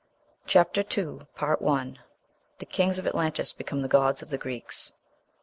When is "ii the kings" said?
0.81-2.97